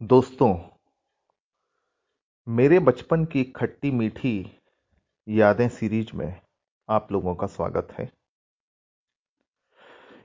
दोस्तों, 0.00 0.54
मेरे 2.46 2.78
बचपन 2.78 3.24
की 3.24 3.42
खट्टी 3.56 3.90
मीठी 3.90 4.32
यादें 5.26 5.68
सीरीज़ 5.68 6.10
में 6.16 6.40
आप 6.88 7.08
लोगों 7.12 7.34
का 7.34 7.46
स्वागत 7.46 7.92
है। 7.92 8.08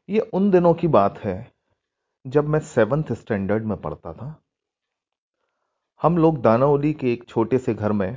ये 0.10 0.20
उन 0.20 0.50
दिनों 0.52 0.74
की 0.74 0.88
बात 0.88 1.20
है 1.20 1.36
जब 2.26 2.48
मैं 2.48 2.60
सेवन्थ 2.60 3.12
स्टैंडर्ड 3.14 3.66
में 3.66 3.76
पढ़ता 3.82 4.14
था। 4.14 4.36
हम 6.02 6.18
लोग 6.18 6.42
दानावली 6.42 6.94
के 6.94 7.14
एक 7.14 7.24
छोटे 7.30 7.58
से 7.58 7.74
घर 7.74 7.92
में 7.92 8.12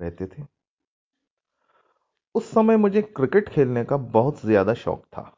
रहते 0.00 0.26
थे। 0.26 0.46
उस 2.34 2.50
समय 2.50 2.76
मुझे 2.76 3.02
क्रिकेट 3.02 3.48
खेलने 3.48 3.84
का 3.84 3.96
बहुत 3.96 4.40
ज़्यादा 4.40 4.74
शौक 4.76 5.04
था 5.06 5.30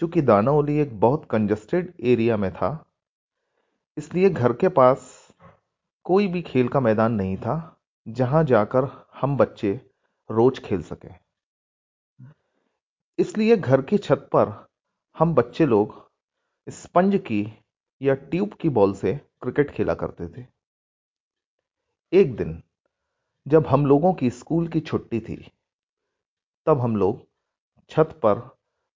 चूँकि 0.00 0.22
दानावली 0.22 0.78
एक 0.78 0.98
बहुत 1.00 1.28
कंजस्टेड 1.30 1.94
एरिया 2.02 2.36
में 2.36 2.52
था। 2.52 2.72
इसलिए 3.96 4.30
घर 4.30 4.52
के 4.52 4.68
पास 4.68 5.10
कोई 6.06 6.26
भी 6.28 6.40
खेल 6.42 6.68
का 6.68 6.80
मैदान 6.80 7.12
नहीं 7.12 7.36
था, 7.36 7.76
जहाँ 8.06 8.42
जाकर 8.44 8.84
हम 9.14 9.36
बच्चे 9.36 9.72
रोज 10.30 10.58
खेल 10.58 10.82
सके। 10.82 11.08
इसलिए 13.18 13.56
घर 13.56 13.82
की 13.82 13.98
छत 13.98 14.28
पर 14.32 14.52
हम 15.16 15.34
बच्चे 15.34 15.66
लोग 15.66 15.94
स्पंज 16.66 17.16
की 17.26 17.46
या 18.00 18.14
ट्यूब 18.14 18.54
की 18.54 18.68
बॉल 18.68 18.94
से 18.94 19.14
क्रिकेट 19.42 19.70
खेला 19.70 19.94
करते 19.94 20.28
थे। 20.28 20.46
एक 22.12 22.36
दिन 22.36 22.62
जब 23.46 23.66
हम 23.66 23.86
लोगों 23.86 24.12
की 24.14 24.30
स्कूल 24.30 24.68
की 24.68 24.80
छुट्टी 24.80 25.20
थी, 25.20 25.36
तब 26.66 26.80
हम 26.80 26.96
लोग 26.96 27.26
छत 27.90 28.18
पर 28.22 28.38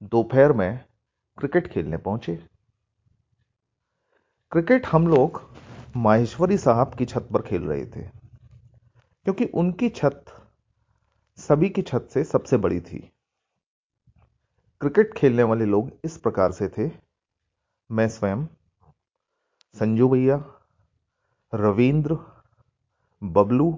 दोपहर 0.02 0.52
में 0.52 0.84
क्रिकेट 1.38 1.66
खेलने 1.66 1.96
पहुँचे। 1.96 2.38
क्रिकेट 4.52 4.86
हम 4.86 5.06
लोग 5.08 5.40
माहेश्वरी 5.96 6.56
साहब 6.58 6.94
की 6.94 7.04
छत 7.04 7.28
पर 7.32 7.42
खेल 7.42 7.62
रहे 7.62 7.84
थे, 7.86 8.02
क्योंकि 9.26 9.44
उनकी 9.54 9.88
छत 9.88 10.24
सभी 11.38 11.68
की 11.68 11.82
छत 11.82 12.08
से 12.10 12.22
सबसे 12.24 12.56
बड़ी 12.56 12.80
थी। 12.80 12.98
क्रिकेट 14.80 15.12
खेलने 15.16 15.42
वाले 15.42 15.64
लोग 15.64 15.90
इस 16.04 16.16
प्रकार 16.18 16.52
से 16.52 16.68
थे। 16.68 16.90
मैं 17.90 18.08
स्वयं, 18.08 18.46
संजू 19.76 20.08
भैया, 20.08 20.42
रविंद्र, 21.52 22.18
बबलू, 23.22 23.70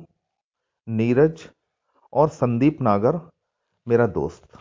नीरज 0.87 1.49
और 2.13 2.29
संदीप 2.31 2.83
नागर 2.83 3.21
मेरा 3.87 4.07
दोस्त। 4.07 4.59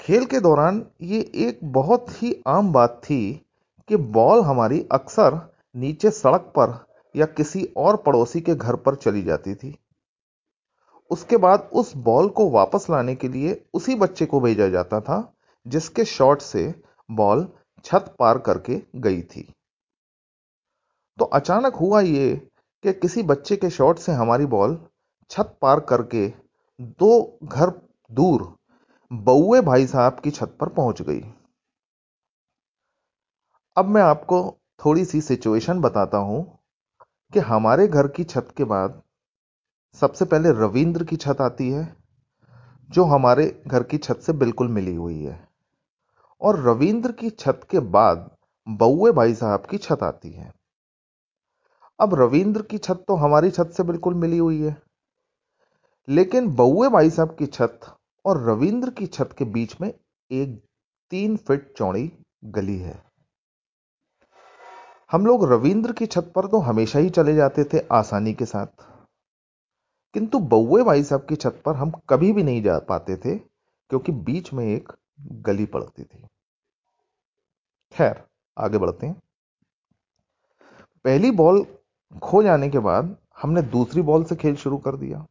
खेल 0.00 0.24
के 0.24 0.40
दौरान 0.40 0.84
ये 1.02 1.20
एक 1.40 1.60
बहुत 1.72 2.22
ही 2.22 2.34
आम 2.48 2.72
बात 2.72 3.00
थी 3.04 3.22
कि 3.88 3.96
बॉल 3.96 4.42
हमारी 4.42 4.86
अक्सर 4.92 5.40
नीचे 5.76 6.10
सड़क 6.10 6.52
पर 6.58 6.78
या 7.14 7.26
किसी 7.26 7.64
और 7.76 7.96
पड़ोसी 7.96 8.40
के 8.40 8.54
घर 8.54 8.76
पर 8.76 8.94
चली 8.94 9.22
जाती 9.22 9.54
थी। 9.54 9.76
उसके 11.10 11.36
बाद 11.36 11.68
उस 11.72 11.92
बॉल 11.96 12.28
को 12.28 12.48
वापस 12.50 12.86
लाने 12.90 13.14
के 13.14 13.28
लिए 13.28 13.60
उसी 13.74 13.94
बच्चे 13.94 14.26
को 14.26 14.40
भेजा 14.40 14.68
जाता 14.68 15.00
था, 15.00 15.34
जिसके 15.66 16.04
शॉट 16.04 16.40
से 16.40 16.74
बॉल 17.10 17.46
छत 17.84 18.14
पार 18.18 18.38
करके 18.38 18.80
गई 18.96 19.20
थी। 19.22 19.42
तो 21.18 21.24
अचानक 21.24 21.74
हुआ 21.74 22.00
ये 22.00 22.34
कि 22.84 22.92
किसी 22.92 23.22
बच्चे 23.22 23.56
के 23.56 23.70
शॉट 23.70 23.98
से 23.98 24.12
हमारी 24.12 24.46
बॉल 24.46 24.78
छत 25.30 25.56
पार 25.62 25.80
करके 25.80 26.26
दो 26.80 27.38
घर 27.44 27.70
दूर 28.10 28.52
बउए 29.10 29.60
भाई 29.60 29.86
साहब 29.86 30.20
की 30.20 30.30
छत 30.30 30.56
पर 30.60 30.68
पहुँच 30.68 31.02
गई। 31.02 31.20
अब 33.76 33.84
मैं 33.84 34.02
आपको 34.02 34.58
थोड़ी 34.84 35.04
सी 35.04 35.20
सिचुएशन 35.20 35.80
बताता 35.80 36.18
हूँ 36.18 36.58
कि 37.32 37.38
हमारे 37.38 37.88
घर 37.88 38.08
की 38.08 38.24
छत 38.24 38.48
के 38.56 38.64
बाद 38.64 39.02
सबसे 39.94 40.24
पहले 40.24 40.50
रविंद्र 40.50 41.04
की 41.04 41.16
छत 41.16 41.36
आती 41.40 41.70
है, 41.70 41.96
जो 42.90 43.04
हमारे 43.04 43.62
घर 43.66 43.82
की 43.82 43.98
छत 43.98 44.16
से 44.16 44.32
बिल्कुल 44.32 44.68
मिली 44.68 44.94
हुई 44.94 45.22
है। 45.22 45.48
और 46.40 46.60
रविंद्र 46.60 47.12
की 47.12 47.30
छत 47.30 47.60
के 47.70 47.78
बाद 47.78 48.30
बउए 48.68 49.12
भाई 49.12 49.34
साहब 49.34 49.66
की 49.66 49.78
छत 49.78 50.02
आती 50.02 50.30
है। 50.30 50.52
अब 52.00 52.14
रविंद्र 52.14 52.62
की 52.62 52.78
छत 52.78 53.04
तो 53.08 53.14
हमारी 53.14 53.50
छत 53.50 53.70
से 53.76 53.82
बिल्कुल 53.82 54.14
मिली 54.14 54.38
हुई 54.38 54.60
है। 54.62 54.82
लेकिन 56.08 56.54
बउए 56.54 56.88
भाई 56.88 57.10
साहब 57.10 57.36
की 57.38 57.46
छत 57.46 57.80
और 58.24 58.50
रविंद्र 58.50 58.90
की 58.90 59.06
छत 59.06 59.34
के 59.38 59.44
बीच 59.44 59.80
में 59.80 59.94
एक 60.30 60.64
तीन 61.10 61.36
फिट 61.36 61.74
चौड़ी 61.76 62.12
गली 62.44 62.78
है। 62.78 63.11
हम 65.12 65.26
लोग 65.26 65.52
रविंद्र 65.52 65.92
की 65.92 66.06
छत 66.06 66.32
पर 66.34 66.46
तो 66.46 66.58
हमेशा 66.58 66.98
ही 66.98 67.10
चले 67.10 67.34
जाते 67.34 67.64
थे 67.64 67.78
आसानी 67.92 68.32
के 68.34 68.44
साथ। 68.44 68.66
किंतु 70.14 70.38
बउए 70.38 70.82
भाई 70.82 71.02
साहब 71.04 71.26
की 71.28 71.36
छत 71.36 71.62
पर 71.64 71.74
हम 71.74 71.90
कभी 72.08 72.32
भी 72.32 72.42
नहीं 72.42 72.62
जा 72.62 72.78
पाते 72.78 73.16
थे, 73.16 73.36
क्योंकि 73.38 74.12
बीच 74.12 74.52
में 74.52 74.64
एक 74.66 74.92
गली 75.20 75.66
पड़ती 75.66 76.02
थी। 76.02 76.26
खैर, 77.92 78.22
आगे 78.58 78.78
बढ़ते 78.78 79.06
हैं। 79.06 79.20
पहली 81.04 81.30
बॉल 81.30 81.64
खो 82.22 82.42
जाने 82.42 82.68
के 82.68 82.78
बाद 82.78 83.16
हमने 83.42 83.62
दूसरी 83.62 84.02
बॉल 84.02 84.24
से 84.24 84.36
खेल 84.36 84.56
शुरू 84.56 84.78
कर 84.78 84.96
दिया। 84.96 85.26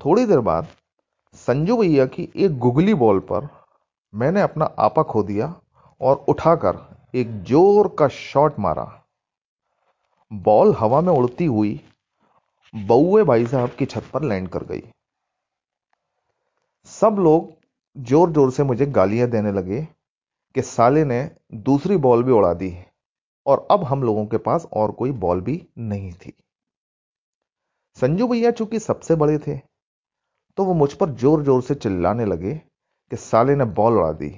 थोड़ी 0.00 0.26
देर 0.26 0.40
बाद 0.40 0.66
संजू 1.34 1.76
भैया 1.76 2.06
की 2.06 2.28
एक 2.36 2.58
गुगली 2.58 2.94
बॉल 2.94 3.20
पर 3.20 3.48
मैंने 4.14 4.40
अपना 4.40 4.64
आपा 4.64 5.02
खो 5.02 5.22
दिया 5.22 5.54
और 6.00 6.24
उठाकर 6.28 6.91
एक 7.14 7.32
ज़ोर 7.44 7.88
का 7.98 8.06
शॉट 8.08 8.58
मारा। 8.58 8.84
बॉल 10.30 10.74
हवा 10.74 11.00
में 11.00 11.12
उड़ती 11.12 11.44
हुई 11.46 11.80
बउए 12.74 13.22
भाई 13.24 13.46
साहब 13.46 13.70
की 13.78 13.86
छत 13.86 14.04
पर 14.12 14.22
लैंड 14.22 14.48
कर 14.48 14.64
गई। 14.64 14.82
सब 16.88 17.16
लोग 17.18 17.52
ज़ोर 17.96 18.30
ज़ोर 18.32 18.50
से 18.50 18.64
मुझे 18.64 18.86
गालियाँ 18.88 19.28
देने 19.30 19.52
लगे 19.52 19.80
कि 20.54 20.62
साले 20.62 21.04
ने 21.04 21.20
दूसरी 21.64 21.96
बॉल 21.98 22.22
भी 22.22 22.32
उड़ा 22.32 22.52
दी 22.54 22.74
और 23.46 23.66
अब 23.70 23.84
हम 23.84 24.02
लोगों 24.02 24.24
के 24.26 24.38
पास 24.40 24.66
और 24.72 24.92
कोई 24.92 25.10
बॉल 25.18 25.40
भी 25.40 25.60
नहीं 25.80 26.12
थी। 26.14 26.32
संजू 27.96 28.28
भैया 28.28 28.50
चूँकि 28.50 28.78
सबसे 28.78 29.14
बड़े 29.16 29.38
थे 29.38 29.56
तो 30.58 30.64
वो 30.64 30.74
मुझ 30.74 30.92
पर 30.94 31.10
ज़ोर 31.12 31.42
ज़ोर 31.44 31.62
से 31.62 31.74
चिल्लाने 31.76 32.24
लगे 32.24 32.54
कि 32.54 33.16
साले 33.18 33.56
ने 33.56 33.64
बॉल 33.74 33.98
उड़ा 33.98 34.12
दी। 34.14 34.30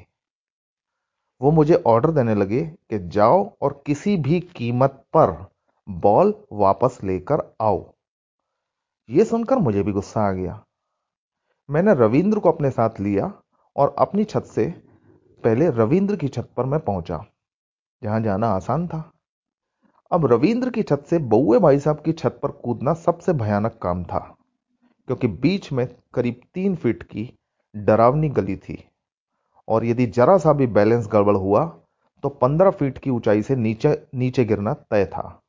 वो 1.40 1.50
मुझे 1.50 1.82
ऑर्डर 1.86 2.10
देने 2.10 2.34
लगे 2.34 2.64
कि 2.90 2.98
जाओ 3.08 3.44
और 3.62 3.82
किसी 3.86 4.16
भी 4.16 4.40
कीमत 4.40 5.04
पर 5.16 5.34
बॉल 5.88 6.34
वापस 6.52 6.98
लेकर 7.04 7.42
आओ। 7.60 7.84
यह 9.08 9.24
सुनकर 9.24 9.58
मुझे 9.58 9.82
भी 9.82 9.92
गुस्सा 9.92 10.20
आ 10.20 10.30
गया। 10.32 10.60
मैंने 11.68 11.94
रविंद्र 11.94 12.38
को 12.38 12.50
अपने 12.52 12.70
साथ 12.70 13.00
लिया 13.00 13.32
और 13.76 13.94
अपनी 13.98 14.24
छत 14.24 14.44
से 14.44 14.66
पहले 15.44 15.68
रविंद्र 15.70 16.16
की 16.16 16.28
छत 16.28 16.48
पर 16.56 16.64
मैं 16.64 16.80
पहुँचा, 16.80 17.24
जहाँ 18.02 18.20
जाना 18.20 18.48
आसान 18.48 18.86
था। 18.88 19.10
अब 20.10 20.26
रविंद्र 20.26 20.70
की 20.70 20.82
छत 20.82 21.04
से 21.06 21.18
बउए 21.18 21.58
भाई 21.58 21.78
साहब 21.78 22.00
की 22.00 22.12
छत 22.12 22.38
पर 22.42 22.50
कूदना 22.50 22.94
सबसे 22.94 23.32
भयानक 23.32 23.78
काम 23.82 24.04
था, 24.04 24.18
क्योंकि 25.08 25.26
बीच 25.28 25.70
में 25.72 25.86
करीब 26.14 26.40
तीन 26.54 26.76
फीट 26.76 27.02
की 27.02 27.30
डरावनी 27.74 28.28
गली 28.28 28.56
थी। 28.56 28.84
और 29.68 29.84
यदि 29.84 30.06
जरा 30.06 30.36
सा 30.38 30.52
भी 30.52 30.66
बैलेंस 30.66 31.06
गड़बड़ 31.06 31.36
हुआ 31.36 31.64
तो 32.24 32.28
पंद्रह 32.28 32.70
फीट 32.70 32.98
की 32.98 33.10
ऊंचाई 33.10 33.42
से 33.42 33.56
नीचे 33.56 33.96
नीचे 34.14 34.44
गिरना 34.44 34.72
तय 34.90 35.04
था। 35.06 35.40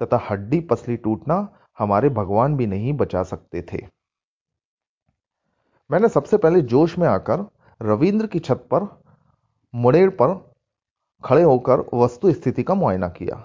तथा 0.00 0.16
हड्डी 0.30 0.60
पसली 0.60 0.96
टूटना 0.96 1.36
हमारे 1.78 2.08
भगवान 2.08 2.56
भी 2.56 2.66
नहीं 2.66 2.92
बचा 2.92 3.22
सकते 3.22 3.62
थे। 3.62 3.86
मैंने 5.90 6.08
सबसे 6.08 6.36
पहले 6.36 6.60
जोश 6.62 6.96
में 6.98 7.06
आकर 7.08 7.44
रविंद्र 7.80 8.26
की 8.26 8.38
छत 8.38 8.66
पर 8.70 8.86
मुड़ेड़ 9.74 10.10
पर 10.10 10.34
खड़े 11.24 11.42
होकर 11.42 11.84
वस्तु 11.94 12.32
स्थिति 12.32 12.62
का 12.62 12.74
मुआयना 12.74 13.08
किया। 13.08 13.36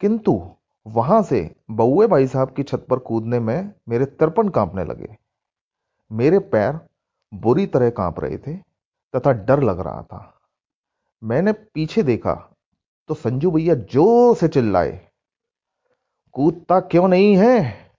किंतु 0.00 0.40
वहाँ 0.86 1.22
से 1.22 1.54
बउए 1.70 2.06
भाई 2.06 2.26
साहब 2.26 2.52
की 2.54 2.62
छत 2.62 2.86
पर 2.90 2.98
कूदने 2.98 3.40
में 3.40 3.72
मेरे 3.88 4.04
तर्पण 4.04 4.48
कांपने 4.48 4.84
लगे। 4.84 5.16
मेरे 6.10 6.38
पैर 6.38 6.78
बुरी 7.32 7.66
तरह 7.66 7.90
काँप 7.90 8.20
रहे 8.20 8.38
थे 8.38 8.56
तथा 9.14 9.32
डर 9.32 9.62
लग 9.62 9.80
रहा 9.80 10.02
था। 10.02 10.28
मैंने 11.22 11.52
पीछे 11.52 12.02
देखा 12.02 12.34
तो 13.08 13.14
संजू 13.14 13.50
भैया 13.50 13.74
ज़ोर 13.74 14.36
से 14.36 14.48
चिल्लाए, 14.48 15.00
कूदता 16.34 16.78
क्यों 16.82 17.08
नहीं 17.08 17.36
है? 17.36 17.90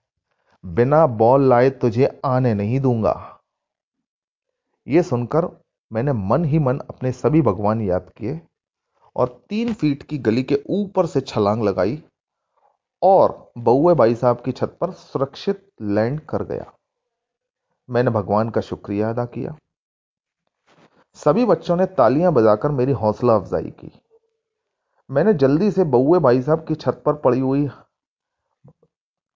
बिना 0.64 1.06
बॉल 1.08 1.48
लाए 1.50 1.70
तुझे 1.72 2.10
आने 2.26 2.54
नहीं 2.54 2.80
दूँगा। 2.80 3.16
यह 4.88 5.02
सुनकर 5.02 5.48
मैंने 5.92 6.14
मन 6.14 6.46
ही 6.46 6.60
मन 6.60 6.80
अपने 6.80 7.12
सभी 7.12 7.42
भगवान 7.42 7.82
याद 7.82 8.10
किए 8.18 8.40
और 9.16 9.28
तीन 9.50 9.74
फीट 9.74 10.04
की 10.04 10.18
गली 10.20 10.44
के 10.44 10.60
ऊपर 10.72 11.06
से 11.06 11.22
छलांग 11.22 11.64
लगाई 11.64 12.02
और 13.02 13.52
बउए 13.58 13.94
भाई 13.96 14.16
साहब 14.16 14.42
की 14.42 14.52
छत 14.52 14.78
पर 14.82 14.92
सुरक्षित 14.92 15.68
लैंड 15.82 16.20
कर 16.22 16.44
गया। 16.46 16.72
मैंने 17.90 18.12
भगवान 18.12 18.50
का 18.50 18.62
शुक्रिया 18.62 19.10
अदा 19.10 19.26
किया। 19.26 19.56
सभी 21.18 21.46
बच्चों 21.46 21.76
ने 21.76 21.86
तालियाँ 21.88 22.32
बजाकर 22.34 22.72
मेरी 22.72 22.92
हौसला 22.94 23.36
अफजाई 23.36 23.70
की। 23.72 23.92
मैंने 25.10 25.34
जल्दी 25.36 25.72
से 25.72 25.84
बउए 25.86 26.20
भाई 26.20 26.42
साहब 26.42 26.66
की 26.68 26.76
छत 26.76 27.02
पर 27.06 27.14
पड़ी 27.16 27.40
हुई 27.40 27.68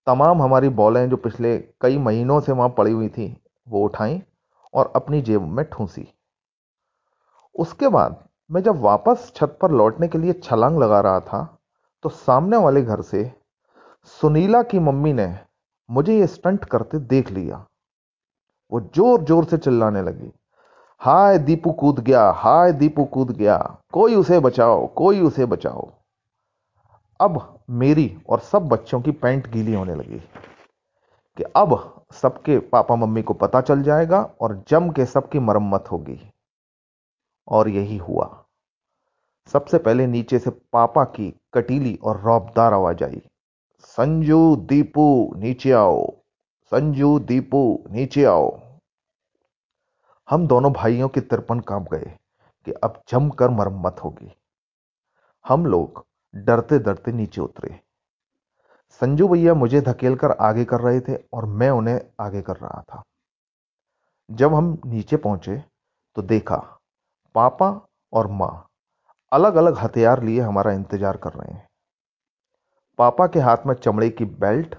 तमाम 0.08 0.42
हमारी 0.42 0.70
बॉलें 0.72 1.10
जो 1.10 1.18
पिछले 1.18 1.58
कई 1.82 1.98
महीनों 2.00 2.40
से 2.42 2.52
वहाँ 2.52 2.70
पड़ी 2.70 2.92
हुई 2.92 3.10
थी, 3.10 3.36
वो 3.68 3.84
उठाई 3.86 4.22
और 4.74 4.92
अपनी 4.96 5.22
जेब 5.22 5.42
में 5.48 5.64
ठूंसी। 5.66 6.08
उसके 7.56 7.88
बाद 7.90 8.24
मैं 8.50 8.62
जब 8.64 8.82
वापस 8.82 9.32
छत 9.36 9.58
पर 9.62 9.72
लौटने 9.72 10.08
के 10.08 10.18
लिए 10.18 10.34
छलांग 10.34 10.78
लगा 10.80 11.00
रहा 11.02 11.20
था 11.22 11.44
तो 12.04 12.10
सामने 12.10 12.58
वाले 12.58 12.82
घर 12.82 13.02
से 13.04 13.32
सुनीला 14.20 14.62
की 14.64 14.80
मम्मी 14.82 15.14
ने 15.14 15.34
मुझे 15.90 16.18
ये 16.18 16.28
स्टंट 16.28 16.66
करते 16.66 17.00
देख 17.08 17.32
लिया। 17.32 17.66
वो 18.72 18.81
ज़ोर 18.81 19.24
ज़ोर 19.24 19.46
से 19.46 19.58
चिल्लाने 19.58 20.02
लगी। 20.02 20.31
हाय, 21.00 21.38
दीपू 21.40 21.72
कूद 21.72 22.00
गया, 22.00 22.30
हाय, 22.31 22.72
दीपू 22.74 23.06
कूद 23.06 23.31
गया। 23.31 23.78
कोई 23.94 24.16
उसे 24.16 24.40
बचाओ, 24.40 24.88
कोई 24.88 25.19
उसे 25.22 25.46
बचाओ। 25.46 25.92
अब 27.19 27.60
मेरी 27.69 28.18
और 28.30 28.40
सब 28.40 28.68
बच्चों 28.68 29.02
की 29.02 29.12
पैंट 29.12 29.48
गीली 29.48 29.74
होने 29.74 29.96
लगी 29.96 30.19
कि 31.38 31.44
अब 31.44 31.94
सबके 32.12 32.60
पापा 32.60 32.96
मम्मी 32.96 33.22
को 33.22 33.34
पता 33.34 33.62
चल 33.62 33.84
जाएगा 33.84 34.30
और 34.42 34.64
जम 34.68 34.90
के 34.90 35.06
सबकी 35.06 35.40
मरम्मत 35.40 35.86
होगी। 35.92 36.19
और 37.48 37.69
यही 37.69 37.98
हुआ। 37.98 38.44
सबसे 39.48 39.78
पहले 39.78 40.08
नीचे 40.08 40.40
से 40.40 40.50
पापा 40.50 41.04
की 41.04 41.40
कटीली 41.54 42.00
और 42.04 42.22
रौबदार 42.22 42.74
आवाज़ 42.74 43.04
आई। 43.04 43.22
संजू, 43.80 44.56
दीपू, 44.56 45.34
नीचे 45.36 45.72
आओ। 45.72 46.12
संजू, 46.72 47.18
दीपू, 47.19 47.60
नीचे 47.92 48.24
आओ। 48.25 48.48
हम 50.28 50.48
दोनों 50.48 50.72
भाइयों 50.74 51.08
के 51.10 51.22
तिरपन 51.22 51.60
काँप 51.60 51.84
गए 51.92 52.10
कि 52.68 52.72
अब 52.74 53.02
जमकर 53.10 53.50
मरम्मत 53.50 54.00
होगी। 54.04 54.31
हम 55.46 55.66
लोग 55.66 56.04
डरते 56.34 56.80
डरते 56.80 57.12
नीचे 57.12 57.42
उतरे। 57.42 57.69
संजू 59.02 59.28
भैया 59.28 59.54
मुझे 59.54 59.81
धकेलकर 59.81 60.31
आगे 60.31 60.66
कर 60.66 60.81
रहे 60.81 61.00
थे 61.00 61.16
और 61.34 61.46
मैं 61.46 61.69
उन्हें 61.69 62.00
आगे 62.19 62.42
कर 62.42 62.56
रहा 62.56 62.81
था। 62.81 63.02
जब 64.30 64.54
हम 64.54 64.78
नीचे 64.86 65.18
पहुँचे 65.18 65.58
तो 66.16 66.22
देखा, 66.24 66.58
पापा 67.36 67.69
और 68.14 68.28
माँ 68.31 68.68
अलग 69.31 69.56
अलग 69.56 69.78
हथियार 69.78 70.24
लिए 70.24 70.42
हमारा 70.42 70.72
इंतज़ार 70.72 71.18
कर 71.18 71.34
रहे 71.34 71.54
हैं। 71.54 71.68
पापा 73.00 73.28
के 73.28 73.40
हाथ 73.40 73.66
में 73.66 73.74
चमड़े 73.75 74.10
की 74.10 74.25
बेल्ट 74.25 74.75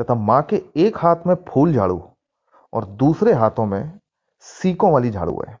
तथा 0.00 0.14
माँ 0.14 0.42
के 0.42 0.62
एक 0.76 0.98
हाथ 0.98 1.16
में 1.26 1.34
फूल 1.34 1.72
झाड़ू 1.72 2.10
और 2.72 2.84
दूसरे 2.84 3.32
हाथों 3.32 3.66
में 3.66 4.00
सीकों 4.38 4.92
वाली 4.92 5.10
झाड़ू 5.10 5.42
है। 5.48 5.58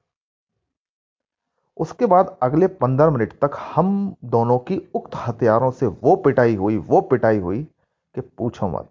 उसके 1.76 2.06
बाद 2.06 2.38
अगले 2.42 2.66
पंद्रह 2.66 3.10
मिनट 3.10 3.32
तक 3.32 3.50
हम 3.74 4.16
दोनों 4.24 4.58
की 4.58 4.90
उक्त 4.94 5.10
हथियारों 5.14 5.70
से 5.70 5.86
वो 5.86 6.16
पिटाई 6.16 6.56
हुई, 6.56 6.76
वो 6.76 7.00
पिटाई 7.00 7.38
हुई 7.38 7.62
कि 8.14 8.20
पूछो 8.20 8.68
मत। 8.68 8.90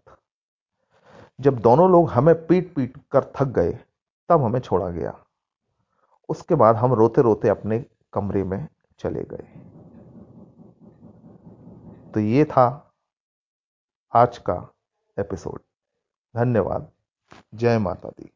जब 1.42 1.60
दोनों 1.60 1.92
लोग 1.92 2.10
हमें 2.10 2.48
पीट 2.48 2.76
पीट 2.76 2.98
कर 3.12 3.24
थक 3.24 3.44
गए, 3.44 3.80
तब 4.30 4.44
हमें 4.44 4.60
छोड़ा 4.60 4.90
गया। 4.90 5.20
उसके 6.30 6.56
बाद 6.56 6.76
हम 6.76 6.94
रोते 6.94 7.22
रोते 7.22 7.50
अपने 7.50 7.86
कमरे 8.14 8.44
में 8.44 8.68
चले 9.00 9.24
गए। 9.24 9.48
तो 12.12 12.20
ये 12.20 12.46
था 12.46 12.94
आज 14.16 14.38
का 14.38 14.73
एपिसोड। 15.20 15.60
धन्यवाद। 16.36 16.92
जय 17.54 17.78
माता 17.78 18.10
दी। 18.10 18.32